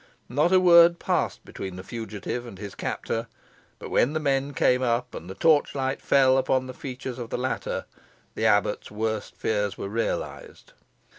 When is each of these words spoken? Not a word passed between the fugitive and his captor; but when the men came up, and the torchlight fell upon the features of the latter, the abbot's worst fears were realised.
Not 0.29 0.51
a 0.51 0.59
word 0.59 0.97
passed 0.97 1.45
between 1.45 1.75
the 1.75 1.83
fugitive 1.83 2.47
and 2.47 2.57
his 2.57 2.73
captor; 2.73 3.27
but 3.77 3.91
when 3.91 4.13
the 4.13 4.19
men 4.19 4.51
came 4.55 4.81
up, 4.81 5.13
and 5.13 5.29
the 5.29 5.35
torchlight 5.35 6.01
fell 6.01 6.39
upon 6.39 6.65
the 6.65 6.73
features 6.73 7.19
of 7.19 7.29
the 7.29 7.37
latter, 7.37 7.85
the 8.33 8.47
abbot's 8.47 8.89
worst 8.89 9.35
fears 9.37 9.77
were 9.77 9.89
realised. 9.89 10.73